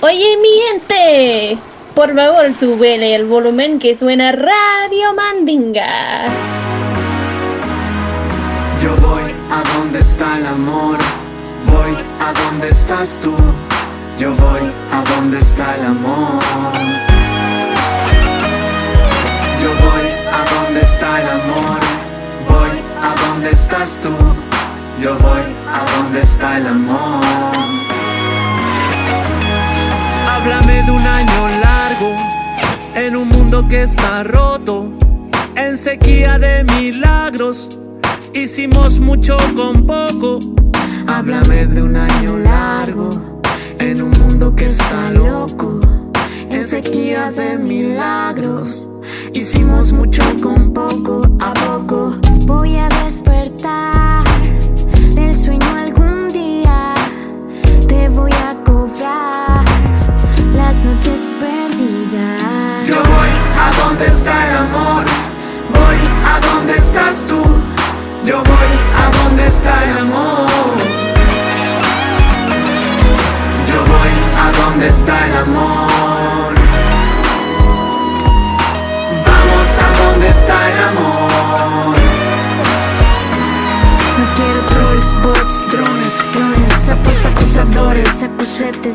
Oye, 0.00 0.36
mi 0.40 0.48
gente, 0.62 1.58
por 1.96 2.14
favor, 2.14 2.54
súbele 2.54 3.16
el 3.16 3.24
volumen 3.24 3.80
que 3.80 3.96
suena 3.96 4.30
Radio 4.30 5.12
Mandinga. 5.16 6.26
Yo 8.80 8.94
voy 8.98 9.22
a 9.50 9.64
donde 9.76 9.98
está 9.98 10.36
el 10.38 10.46
amor, 10.46 10.98
voy 11.66 11.96
a 12.20 12.32
donde 12.32 12.68
estás 12.68 13.18
tú, 13.20 13.34
yo 14.20 14.32
voy 14.36 14.72
a 14.92 15.02
donde 15.16 15.40
está 15.40 15.74
el 15.74 15.84
amor. 15.86 17.07
Está 20.98 21.20
el 21.20 21.28
amor, 21.28 21.80
voy 22.48 22.78
a 23.00 23.14
donde 23.22 23.50
estás 23.50 24.00
tú, 24.02 24.10
Yo 25.00 25.16
voy 25.18 25.42
a 25.68 26.02
donde 26.02 26.22
está 26.22 26.58
el 26.58 26.66
amor. 26.66 27.24
Háblame 30.28 30.82
de 30.82 30.90
un 30.90 31.06
año 31.06 31.48
largo 31.62 32.16
en 32.96 33.14
un 33.14 33.28
mundo 33.28 33.64
que 33.68 33.84
está 33.84 34.24
roto, 34.24 34.88
en 35.54 35.78
sequía 35.78 36.36
de 36.36 36.64
milagros. 36.64 37.78
Hicimos 38.34 38.98
mucho 38.98 39.36
con 39.54 39.86
poco. 39.86 40.40
Háblame 41.06 41.66
de 41.66 41.80
un 41.80 41.96
año 41.96 42.38
largo 42.38 43.10
en 43.78 44.02
un 44.02 44.10
mundo 44.10 44.52
que 44.56 44.66
está 44.66 45.12
loco, 45.12 45.78
en 46.50 46.64
sequía 46.64 47.30
de 47.30 47.56
milagros. 47.56 48.87
Hicimos 49.38 49.92
mucho 49.92 50.20
con 50.42 50.72
poco 50.72 51.20
a 51.38 51.54
poco. 51.54 52.16
Voy 52.44 52.74
a 52.76 52.88
despertar 53.04 54.24
del 55.14 55.32
sueño 55.32 55.64
algún 55.78 56.26
día. 56.26 56.92
Te 57.86 58.08
voy 58.08 58.32
a 58.32 58.52
cobrar 58.64 59.64
las 60.56 60.82
noches 60.82 61.20
perdidas. 61.38 62.88
Yo 62.88 62.96
voy 62.96 63.32
a 63.62 63.70
donde 63.80 64.06
está 64.06 64.50
el 64.50 64.56
amor. 64.56 65.04
Voy 65.72 65.98
a 66.26 66.40
donde 66.40 66.74
estás 66.74 67.24
tú. 67.28 67.40
Yo 68.24 68.38
voy 68.42 68.72
a 68.96 69.22
donde 69.22 69.46
está 69.46 69.84
el 69.84 69.98
amor. 69.98 70.48
Yo 73.70 73.78
voy 73.86 74.14
a 74.36 74.66
donde 74.66 74.88
está 74.88 75.26
el 75.26 75.36
amor. 75.36 75.87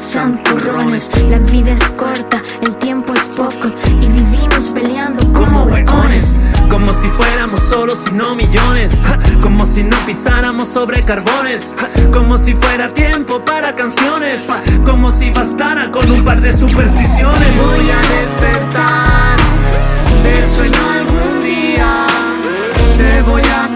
Santurrones. 0.02 1.10
La 1.30 1.38
vida 1.40 1.72
es 1.72 1.92
corta, 1.92 2.42
el 2.62 2.76
tiempo 2.78 3.14
es 3.14 3.28
poco 3.36 3.68
y 4.02 4.08
vivimos 4.08 4.70
peleando 4.74 5.32
como 5.34 5.64
hueones. 5.64 6.40
Como 6.70 6.94
si 6.94 7.08
fuéramos 7.08 7.60
solos 7.60 8.06
y 8.10 8.14
no 8.14 8.36
millones. 8.36 9.00
Como 9.42 9.66
si 9.66 9.84
no 9.84 9.98
pisáramos 10.06 10.68
sobre 10.68 11.02
carbones. 11.04 11.76
Como 12.12 12.38
si 12.38 12.54
fuera 12.54 12.94
tiempo 12.94 13.44
para 13.44 13.76
canciones. 13.76 14.48
Como 14.86 15.12
si 15.12 15.30
bastara 15.32 15.92
con 15.92 16.10
un 16.12 16.24
par 16.24 16.42
de 16.42 16.54
supersticiones. 16.54 17.58
Voy 17.58 17.90
a 17.90 18.20
despertar 18.20 19.38
del 20.24 20.48
sueño 20.48 20.80
algún 20.92 21.42
día. 21.42 22.08
Te 22.98 23.22
voy 23.24 23.44
a 23.44 23.73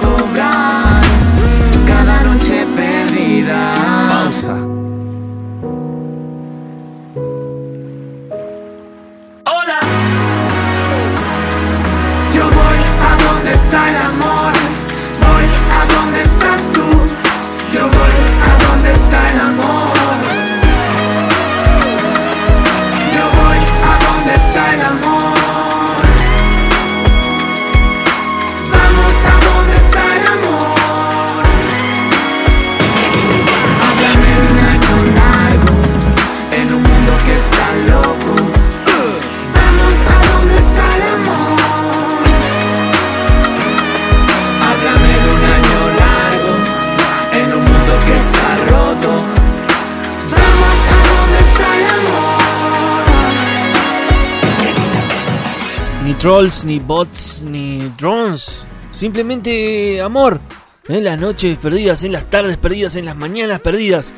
trolls, 56.27 56.65
ni 56.65 56.79
bots, 56.79 57.45
ni 57.49 57.89
drones. 57.97 58.65
Simplemente 58.91 60.01
amor. 60.01 60.41
En 60.89 61.05
las 61.05 61.17
noches 61.17 61.57
perdidas, 61.57 62.03
en 62.03 62.11
las 62.11 62.29
tardes 62.29 62.57
perdidas, 62.57 62.97
en 62.97 63.05
las 63.05 63.15
mañanas 63.15 63.61
perdidas. 63.61 64.13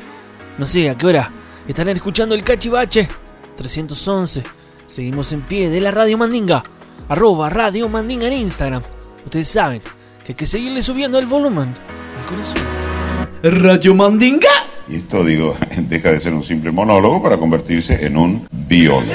No 0.58 0.66
sé 0.66 0.90
a 0.90 0.98
qué 0.98 1.06
hora 1.06 1.30
estarán 1.68 1.94
escuchando 1.94 2.34
el 2.34 2.42
cachivache 2.42 3.08
311. 3.56 4.42
Seguimos 4.88 5.32
en 5.32 5.42
pie 5.42 5.70
de 5.70 5.80
la 5.80 5.92
Radio 5.92 6.18
Mandinga. 6.18 6.64
Arroba 7.08 7.48
Radio 7.48 7.88
Mandinga 7.88 8.26
en 8.26 8.32
Instagram. 8.32 8.82
Ustedes 9.24 9.46
saben 9.46 9.80
que 10.24 10.32
hay 10.32 10.34
que 10.34 10.48
seguirle 10.48 10.82
subiendo 10.82 11.16
el 11.16 11.26
volumen 11.26 11.68
al 11.68 12.26
corazón. 12.26 12.58
Radio 13.44 13.94
Mandinga. 13.94 14.50
Y 14.88 14.96
esto, 14.96 15.24
digo, 15.24 15.56
deja 15.88 16.10
de 16.10 16.20
ser 16.20 16.34
un 16.34 16.42
simple 16.42 16.72
monólogo 16.72 17.22
para 17.22 17.38
convertirse 17.38 18.04
en 18.04 18.16
un 18.16 18.48
biólogo. 18.50 19.14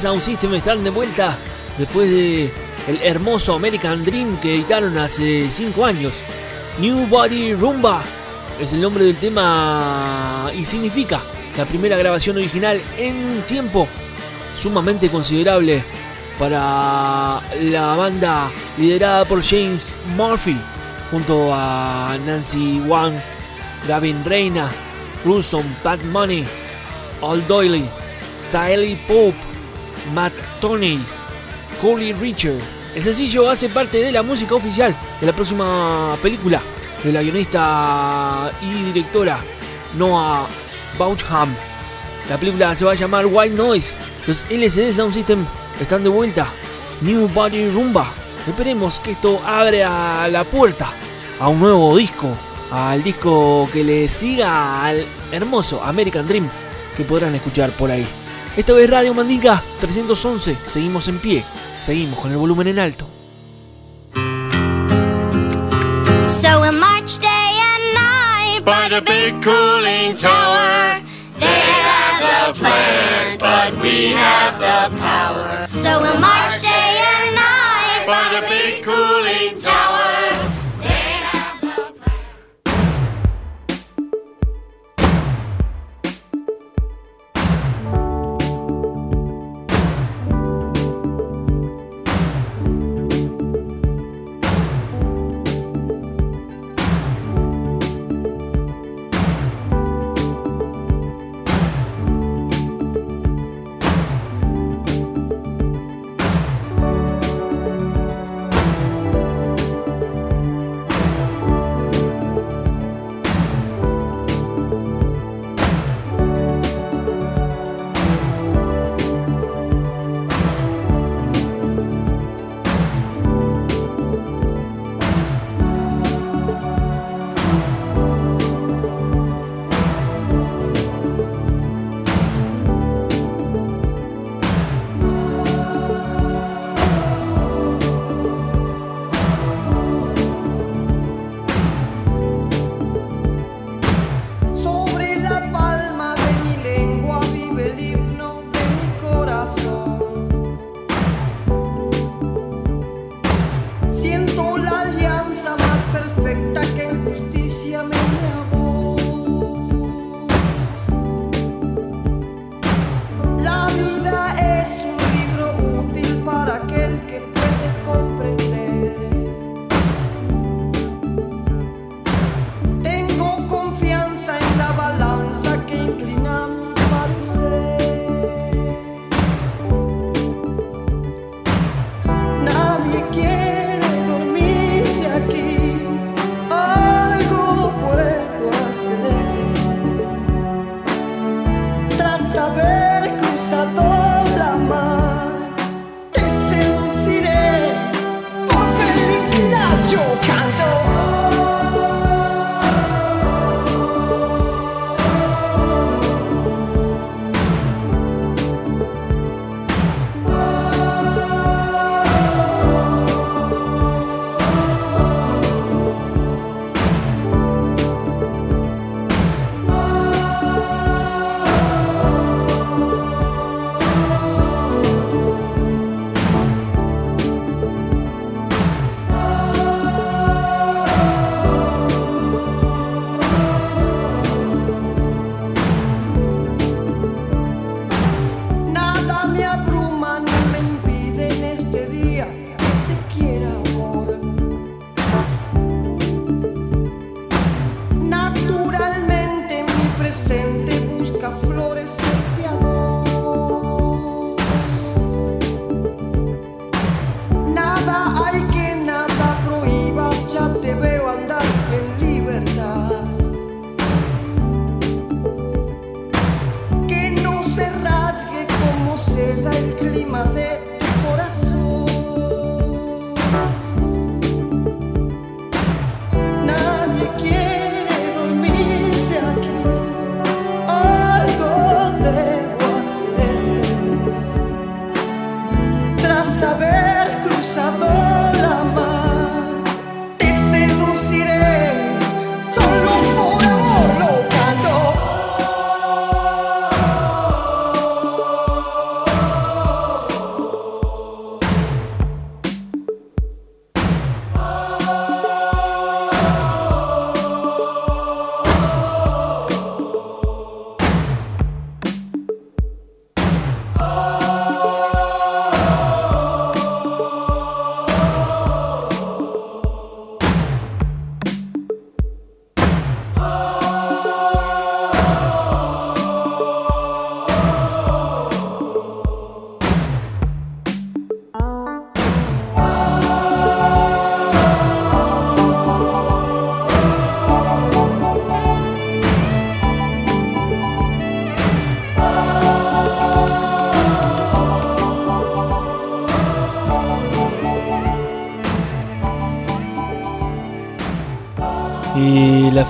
Sound 0.00 0.22
System 0.22 0.54
están 0.54 0.82
de 0.82 0.88
vuelta 0.88 1.36
después 1.76 2.08
de 2.08 2.50
el 2.88 3.02
hermoso 3.02 3.54
American 3.54 4.02
Dream 4.02 4.40
que 4.40 4.54
editaron 4.54 4.96
hace 4.96 5.50
5 5.50 5.84
años. 5.84 6.14
New 6.78 7.06
Body 7.06 7.52
Rumba 7.52 8.02
es 8.58 8.72
el 8.72 8.80
nombre 8.80 9.04
del 9.04 9.16
tema 9.16 10.50
y 10.56 10.64
significa 10.64 11.20
la 11.58 11.66
primera 11.66 11.98
grabación 11.98 12.38
original 12.38 12.80
en 12.96 13.42
tiempo 13.42 13.86
sumamente 14.58 15.10
considerable 15.10 15.84
para 16.38 17.42
la 17.60 17.94
banda 17.94 18.50
liderada 18.78 19.26
por 19.26 19.42
James 19.42 19.94
Murphy 20.16 20.56
junto 21.10 21.50
a 21.52 22.16
Nancy 22.24 22.80
Wang, 22.86 23.20
Gavin 23.86 24.24
Reina, 24.24 24.70
Russo, 25.26 25.62
Pat 25.82 26.00
Money, 26.04 26.46
Al 27.20 27.46
Doyle, 27.46 27.84
Tyler 28.50 28.96
Pope, 29.06 29.49
Matt 30.12 30.32
Tony, 30.60 31.00
Coley 31.80 32.12
Richard. 32.12 32.60
El 32.94 33.02
sencillo 33.04 33.48
hace 33.48 33.68
parte 33.68 33.98
de 33.98 34.12
la 34.12 34.22
música 34.22 34.54
oficial 34.54 34.94
de 35.20 35.26
la 35.26 35.32
próxima 35.32 36.16
película 36.22 36.60
de 37.04 37.12
la 37.12 37.22
guionista 37.22 38.50
y 38.60 38.84
directora 38.84 39.38
Noah 39.96 40.46
Baucham. 40.98 41.54
La 42.28 42.36
película 42.36 42.74
se 42.74 42.84
va 42.84 42.92
a 42.92 42.96
llamar 42.96 43.26
White 43.26 43.56
Noise. 43.56 43.96
Los 44.26 44.44
LCD 44.50 44.92
Sound 44.92 45.14
System 45.14 45.44
están 45.80 46.02
de 46.02 46.08
vuelta. 46.08 46.46
New 47.00 47.28
Body 47.28 47.70
Rumba. 47.70 48.06
Esperemos 48.46 49.00
que 49.00 49.12
esto 49.12 49.40
abre 49.44 49.84
a 49.84 50.28
la 50.30 50.44
puerta 50.44 50.92
a 51.38 51.48
un 51.48 51.60
nuevo 51.60 51.96
disco. 51.96 52.28
Al 52.70 53.02
disco 53.02 53.68
que 53.72 53.82
le 53.82 54.08
siga 54.08 54.84
al 54.84 55.04
hermoso 55.32 55.82
American 55.82 56.28
Dream 56.28 56.48
que 56.96 57.04
podrán 57.04 57.34
escuchar 57.34 57.70
por 57.70 57.90
ahí. 57.90 58.06
Esta 58.56 58.72
vez 58.72 58.90
Radio 58.90 59.14
Mandinga 59.14 59.62
311. 59.80 60.56
Seguimos 60.66 61.08
en 61.08 61.18
pie. 61.18 61.44
Seguimos 61.80 62.18
con 62.18 62.30
el 62.32 62.36
volumen 62.36 62.66
en 62.68 62.78
alto. 62.78 63.06
So 66.28 66.60
we'll 66.60 66.72
march 66.72 67.18
day 67.18 67.28
and 67.28 67.94
night 67.94 68.64
by 68.64 68.88
the 68.88 69.00
big 69.00 69.42
cooling 69.42 70.16
tower. 70.16 71.00
They 71.38 71.46
have 71.46 72.52
the 72.54 72.58
plans, 72.60 73.36
but 73.38 73.82
we 73.82 74.12
have 74.12 74.58
the 74.58 74.96
power. 74.98 75.66
So 75.68 76.00
we'll 76.00 76.20
march 76.20 76.60
day 76.60 76.68
and 76.68 77.34
night 77.34 78.06
by 78.06 78.40
the 78.40 78.46
big 78.46 78.84
cooling 78.84 79.60
tower. 79.60 79.79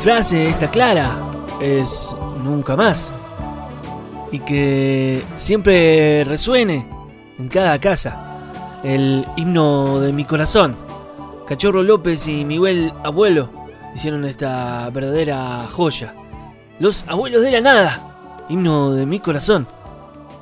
frase 0.01 0.49
está 0.49 0.71
clara, 0.71 1.15
es 1.61 2.17
nunca 2.43 2.75
más. 2.75 3.13
Y 4.33 4.39
que 4.39 5.23
siempre 5.37 6.25
resuene 6.25 6.87
en 7.39 7.49
cada 7.49 7.79
casa 7.79 8.79
el 8.83 9.27
himno 9.37 10.01
de 10.01 10.13
mi 10.13 10.25
corazón. 10.25 10.77
Cachorro 11.47 11.83
López 11.83 12.29
y 12.29 12.47
mi 12.47 12.57
buen 12.57 12.93
abuelo 13.05 13.51
hicieron 13.95 14.25
esta 14.25 14.89
verdadera 14.91 15.67
joya. 15.71 16.15
Los 16.79 17.05
abuelos 17.07 17.43
de 17.43 17.51
la 17.51 17.61
nada, 17.61 18.47
himno 18.49 18.93
de 18.93 19.05
mi 19.05 19.21
corazón, 19.21 19.69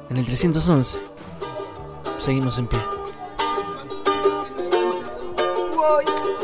en 0.08 0.18
el 0.18 0.26
311. 0.26 0.98
Seguimos 2.18 2.58
en 2.58 2.68
pie. 2.68 2.87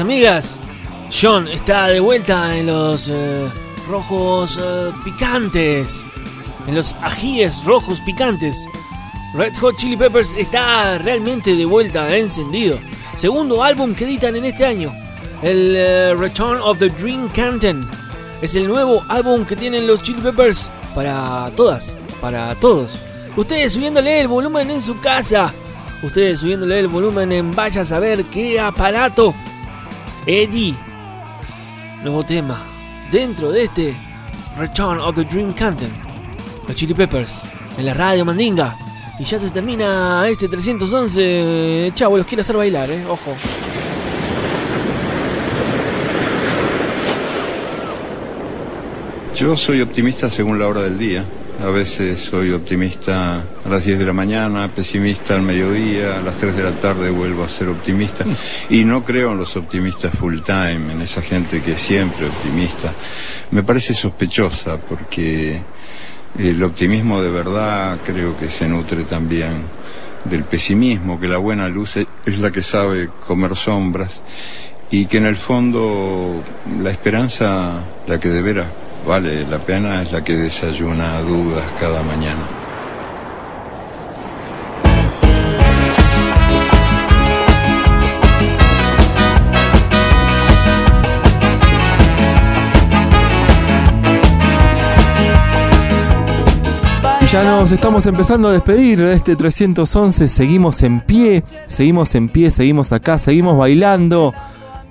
amigas. 0.00 0.54
John 1.10 1.48
está 1.48 1.88
de 1.88 2.00
vuelta 2.00 2.56
en 2.56 2.66
los 2.66 3.08
eh, 3.08 3.48
rojos 3.88 4.60
eh, 4.62 4.90
picantes. 5.04 6.04
En 6.66 6.74
los 6.74 6.94
ajíes 7.02 7.64
rojos 7.64 8.00
picantes. 8.00 8.66
Red 9.34 9.56
Hot 9.56 9.76
Chili 9.76 9.96
Peppers 9.96 10.34
está 10.36 10.98
realmente 10.98 11.54
de 11.54 11.64
vuelta, 11.64 12.14
encendido. 12.16 12.78
Segundo 13.14 13.62
álbum 13.62 13.94
que 13.94 14.04
editan 14.04 14.36
en 14.36 14.44
este 14.44 14.64
año. 14.64 14.92
El 15.42 15.74
eh, 15.76 16.14
Return 16.14 16.60
of 16.60 16.78
the 16.78 16.88
Dream 16.88 17.28
Canton. 17.30 17.88
Es 18.42 18.54
el 18.54 18.68
nuevo 18.68 19.02
álbum 19.08 19.44
que 19.44 19.56
tienen 19.56 19.86
los 19.86 20.02
Chili 20.02 20.20
Peppers 20.20 20.70
para 20.94 21.50
todas, 21.56 21.94
para 22.20 22.54
todos. 22.56 23.00
Ustedes 23.36 23.72
subiéndole 23.72 24.20
el 24.20 24.28
volumen 24.28 24.70
en 24.70 24.82
su 24.82 24.98
casa. 25.00 25.52
Ustedes 26.02 26.40
subiéndole 26.40 26.80
el 26.80 26.88
volumen 26.88 27.32
en 27.32 27.50
vaya 27.52 27.82
a 27.82 27.84
saber 27.84 28.24
qué 28.24 28.60
aparato. 28.60 29.34
Eddie. 30.30 30.74
Nuevo 32.02 32.22
tema. 32.22 32.62
Dentro 33.10 33.50
de 33.50 33.62
este 33.62 33.96
Return 34.58 34.98
of 34.98 35.14
the 35.14 35.24
Dream 35.24 35.52
Canton. 35.54 35.88
Los 36.66 36.76
Chili 36.76 36.92
Peppers. 36.92 37.40
En 37.78 37.86
la 37.86 37.94
radio 37.94 38.26
Mandinga. 38.26 38.76
Y 39.18 39.24
ya 39.24 39.40
se 39.40 39.48
termina 39.48 40.28
este 40.28 40.46
311. 40.46 41.92
Chavo, 41.94 42.18
los 42.18 42.26
quiero 42.26 42.42
hacer 42.42 42.56
bailar, 42.58 42.90
eh. 42.90 43.06
Ojo. 43.06 43.34
Yo 49.34 49.56
soy 49.56 49.80
optimista 49.80 50.28
según 50.28 50.58
la 50.58 50.68
hora 50.68 50.82
del 50.82 50.98
día. 50.98 51.24
A 51.60 51.70
veces 51.70 52.20
soy 52.20 52.52
optimista 52.52 53.42
a 53.64 53.68
las 53.68 53.84
10 53.84 53.98
de 53.98 54.04
la 54.04 54.12
mañana, 54.12 54.68
pesimista 54.68 55.34
al 55.34 55.42
mediodía, 55.42 56.18
a 56.18 56.22
las 56.22 56.36
3 56.36 56.56
de 56.56 56.62
la 56.62 56.70
tarde 56.70 57.10
vuelvo 57.10 57.42
a 57.42 57.48
ser 57.48 57.68
optimista. 57.68 58.24
Y 58.70 58.84
no 58.84 59.04
creo 59.04 59.32
en 59.32 59.38
los 59.38 59.56
optimistas 59.56 60.14
full 60.16 60.38
time, 60.40 60.92
en 60.92 61.02
esa 61.02 61.20
gente 61.20 61.60
que 61.60 61.72
es 61.72 61.80
siempre 61.80 62.26
optimista. 62.26 62.92
Me 63.50 63.64
parece 63.64 63.92
sospechosa 63.92 64.76
porque 64.76 65.60
el 66.38 66.62
optimismo 66.62 67.20
de 67.20 67.30
verdad 67.30 67.98
creo 68.04 68.38
que 68.38 68.50
se 68.50 68.68
nutre 68.68 69.02
también 69.02 69.64
del 70.26 70.44
pesimismo, 70.44 71.18
que 71.18 71.26
la 71.26 71.38
buena 71.38 71.68
luz 71.68 71.96
es 71.96 72.38
la 72.38 72.52
que 72.52 72.62
sabe 72.62 73.08
comer 73.26 73.56
sombras 73.56 74.20
y 74.92 75.06
que 75.06 75.18
en 75.18 75.26
el 75.26 75.36
fondo 75.36 76.40
la 76.80 76.90
esperanza, 76.90 77.82
la 78.06 78.20
que 78.20 78.28
de 78.28 78.42
veras 78.42 78.68
vale 79.06 79.46
la 79.46 79.58
pena, 79.58 80.02
es 80.02 80.12
la 80.12 80.22
que 80.22 80.36
desayuna 80.36 81.20
dudas 81.22 81.64
cada 81.80 82.02
mañana. 82.02 82.42
Y 97.20 97.26
ya 97.26 97.44
nos 97.44 97.72
estamos 97.72 98.06
empezando 98.06 98.48
a 98.48 98.52
despedir 98.52 99.00
de 99.00 99.14
este 99.14 99.36
311. 99.36 100.28
Seguimos 100.28 100.82
en 100.82 101.00
pie, 101.00 101.44
seguimos 101.66 102.14
en 102.14 102.28
pie, 102.28 102.50
seguimos 102.50 102.92
acá, 102.92 103.18
seguimos 103.18 103.58
bailando. 103.58 104.32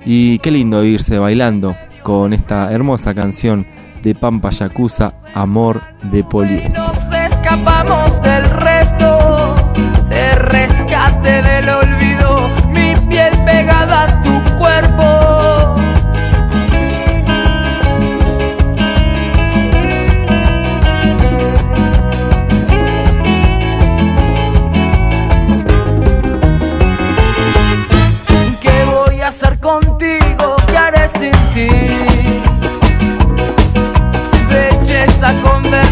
Y 0.06 0.40
qué 0.40 0.52
lindo 0.52 0.84
irse 0.84 1.18
bailando 1.20 1.76
con 2.04 2.34
esta 2.34 2.72
hermosa 2.72 3.14
canción 3.14 3.66
de 4.02 4.16
Pampa 4.16 4.50
Yakuza, 4.50 5.14
Amor 5.34 5.82
de 6.04 6.24
Poliéster. 6.24 6.74
Nos 6.74 6.98
escapamos 7.14 8.22
del 8.22 8.50
resto, 8.50 9.56
de 10.10 10.32
rescate 10.36 11.42
del 11.42 11.70
olvido, 11.70 12.50
mi 12.70 12.96
piel 13.10 13.34
pegada 13.46 14.04
a 14.04 14.22
tu 14.22 14.58
cuerpo. 14.58 15.76
¿Qué 28.62 28.86
voy 28.86 29.22
a 29.22 29.28
hacer 29.28 29.60
contigo? 29.60 30.56
¿Qué 30.68 30.78
haré 30.78 31.08
sin 31.08 31.32
ti? 31.54 32.17
Belleza 35.18 35.34
convertida 35.42 35.87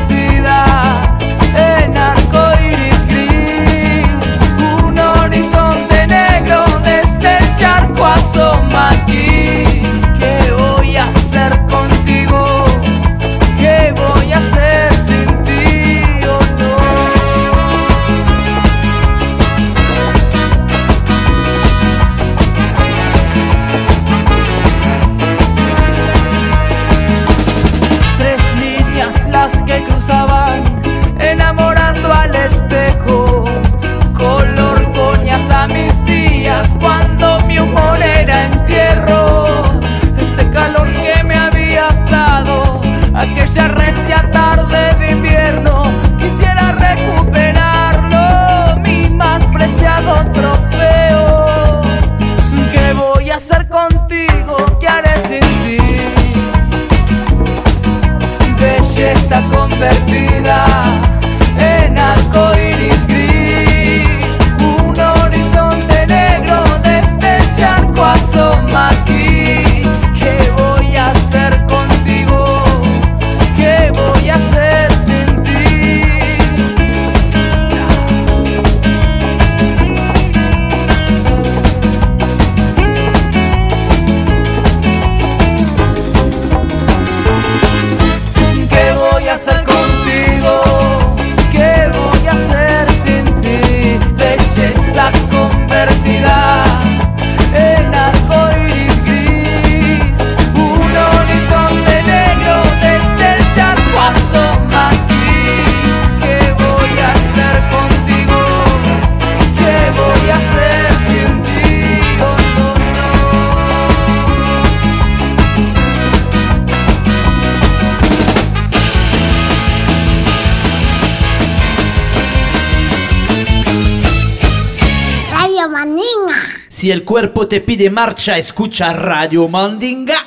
Si 126.75 126.91
el 126.91 127.05
cuerpo 127.05 127.47
te 127.47 127.61
pide 127.61 127.89
marcha, 127.89 128.37
escucha 128.37 128.91
Radio 128.91 129.47
Mandinga. 129.47 130.17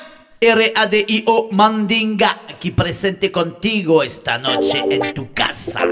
R-A-D-I-O 0.40 1.51
Mandinga, 1.53 2.40
aquí 2.49 2.70
presente 2.70 3.30
contigo 3.30 4.03
esta 4.03 4.38
noche 4.38 4.82
en 4.88 5.12
tu 5.12 5.30
casa. 5.34 5.82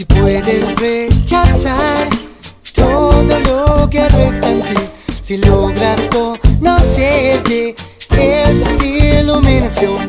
Si 0.00 0.06
puedes 0.06 0.74
rechazar 0.76 2.08
todo 2.74 3.38
lo 3.40 3.90
que 3.90 4.08
resta 4.08 4.50
en 4.50 4.62
ti, 4.62 4.74
si 5.22 5.36
logras 5.36 6.00
conocer 6.08 7.42
que 7.42 7.74
es 8.12 8.82
iluminación, 8.82 10.08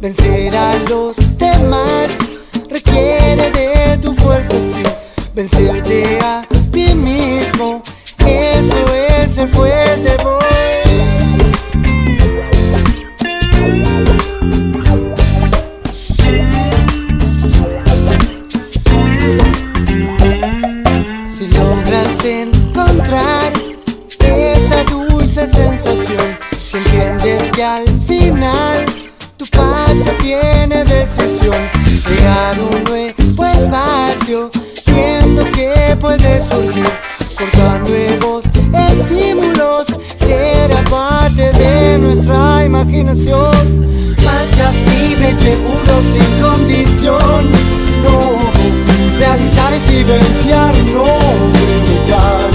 vencer 0.00 0.54
a 0.54 0.76
los 0.88 1.16
demás 1.38 2.12
requiere 2.70 3.50
de 3.50 3.98
tu 3.98 4.14
fuerza, 4.14 4.54
sí, 4.54 4.84
vencerte 5.34 6.20
a 6.20 6.46
ti 6.70 6.94
mismo, 6.94 7.82
eso 8.18 8.94
es 8.94 9.32
ser 9.32 9.48
fuerte. 9.48 10.31
Crear 32.16 32.56
un 32.60 32.84
nuevo 32.84 33.46
espacio, 33.46 34.50
viendo 34.86 35.44
que 35.52 35.96
puede 36.00 36.40
surgir, 36.48 36.86
a 37.64 37.78
nuevos 37.78 38.44
estímulos, 38.90 39.86
será 40.16 40.82
parte 40.84 41.52
de 41.52 41.98
nuestra 41.98 42.64
imaginación. 42.64 43.86
Marchas 44.24 44.74
libres, 44.94 45.36
seguros, 45.38 46.04
sin 46.12 46.40
condición. 46.40 47.50
No, 48.02 49.18
realizar 49.18 49.72
es 49.72 49.86
vivenciar, 49.86 50.74
no 50.76 51.18
limitar. 51.58 52.51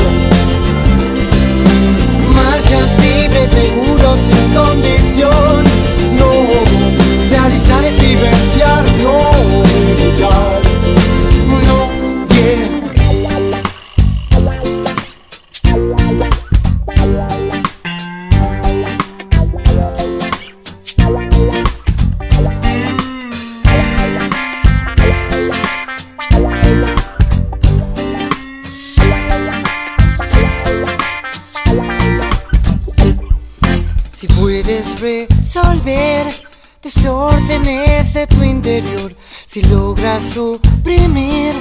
De 38.17 38.25
tu 38.25 38.43
interior, 38.43 39.15
si 39.45 39.61
logras 39.61 40.23
suprimir 40.33 41.53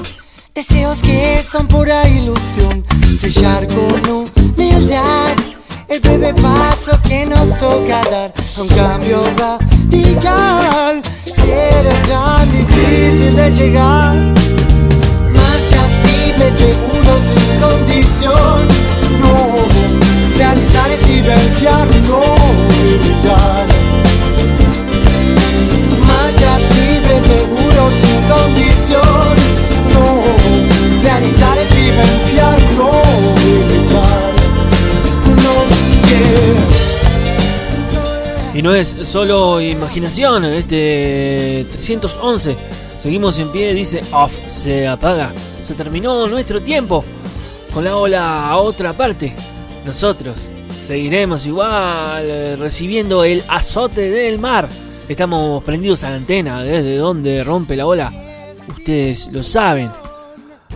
deseos 0.55 1.03
que 1.03 1.43
son 1.43 1.69
pura 1.69 2.09
ilusión, 2.09 2.83
sellar 3.21 3.67
con 3.67 4.01
humildad 4.09 5.35
el 5.89 6.01
breve 6.01 6.33
paso 6.33 6.99
que 7.07 7.27
nos 7.27 7.59
toca 7.59 8.01
dar 8.11 8.33
un 8.59 8.69
cambio 8.69 9.23
radical, 9.37 11.03
si 11.27 11.51
era 11.51 12.01
tan 12.03 12.51
difícil 12.51 13.37
de 13.37 13.51
llegar. 13.51 14.17
Marchas 15.37 15.91
libres, 16.07 16.55
seguros, 16.55 17.21
sin 17.33 17.61
condición. 17.61 18.69
No, 19.21 19.37
realizar 20.39 20.91
es 20.91 21.07
vivenciar, 21.07 21.87
no 22.09 22.23
limitar. 22.83 23.96
Seguros, 27.23 27.93
sin 28.01 28.23
condición. 28.29 29.37
No, 29.93 30.05
realizar 31.03 31.59
es 31.59 31.71
vivenciar, 31.75 32.61
no. 32.75 32.91
No, 35.37 35.53
yeah. 36.09 36.77
Y 38.55 38.63
no 38.63 38.75
es 38.75 38.97
solo 39.03 39.61
imaginación, 39.61 40.45
este 40.47 41.67
311. 41.71 42.57
Seguimos 42.99 43.39
en 43.39 43.53
pie, 43.53 43.75
dice 43.75 44.03
off, 44.13 44.35
se 44.49 44.89
apaga. 44.89 45.33
Se 45.61 45.75
terminó 45.75 46.27
nuestro 46.27 46.63
tiempo. 46.63 47.05
Con 47.75 47.85
la 47.85 47.97
ola 47.97 48.49
a 48.49 48.57
otra 48.57 48.97
parte. 48.97 49.35
Nosotros 49.85 50.51
seguiremos 50.81 51.45
igual 51.47 52.57
recibiendo 52.59 53.23
el 53.25 53.45
azote 53.49 54.11
del 54.11 54.39
mar. 54.39 54.69
Estamos 55.09 55.63
prendidos 55.63 56.03
a 56.03 56.11
la 56.11 56.17
antena 56.17 56.65
desde 56.65 56.97
donde 56.97 57.45
rompe 57.45 57.77
la 57.77 57.87
ola. 57.87 58.13
Ustedes 58.67 59.29
lo 59.31 59.45
saben. 59.45 59.89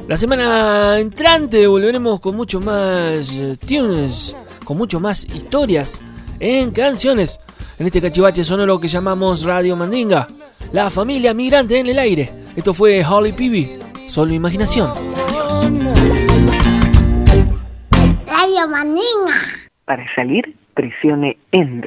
La 0.07 0.17
semana 0.17 0.99
entrante 0.99 1.67
volveremos 1.67 2.21
con 2.21 2.37
mucho 2.37 2.61
más 2.61 3.33
eh, 3.33 3.57
tunes, 3.67 4.37
con 4.65 4.77
mucho 4.77 5.01
más 5.01 5.25
historias 5.25 6.01
en 6.39 6.71
canciones. 6.71 7.41
En 7.79 7.87
este 7.87 8.01
cachivache 8.01 8.45
sonoro 8.45 8.79
que 8.79 8.87
llamamos 8.87 9.43
Radio 9.43 9.75
Mandinga. 9.75 10.29
La 10.73 10.91
familia 10.91 11.35
migrante 11.35 11.81
en 11.81 11.89
el 11.89 11.99
aire. 11.99 12.31
Esto 12.55 12.73
fue 12.73 13.05
Holly 13.05 13.33
Peavy. 13.33 13.81
Solo 14.07 14.33
imaginación. 14.33 14.93
Radio 18.27 18.69
Mandinga. 18.69 19.41
Para 19.85 20.05
salir, 20.15 20.55
presione 20.75 21.37
END. 21.51 21.87